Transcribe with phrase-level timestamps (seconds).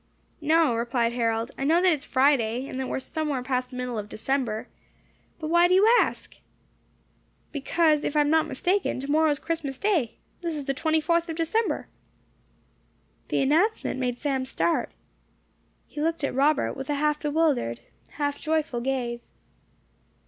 [0.41, 3.69] "No," replied Harold, "I know that it is Friday, and that we are somewhere past
[3.69, 4.67] the middle of December.
[5.39, 6.37] But why do you ask?"
[7.51, 10.15] "Because, if I am not mistaken, tomorrow is Christmas day.
[10.41, 11.87] This is the twenty fourth of December."
[13.27, 14.91] The announcement made Sam start.
[15.85, 17.81] He looked at Robert with a half bewildered,
[18.13, 19.35] half joyful gaze.